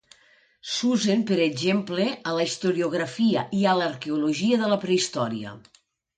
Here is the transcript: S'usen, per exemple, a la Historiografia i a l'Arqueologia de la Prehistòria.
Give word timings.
S'usen, 0.75 1.19
per 1.31 1.37
exemple, 1.43 2.07
a 2.31 2.33
la 2.39 2.47
Historiografia 2.47 3.45
i 3.59 3.61
a 3.75 3.77
l'Arqueologia 3.83 4.61
de 4.65 4.73
la 4.75 4.81
Prehistòria. 4.87 5.55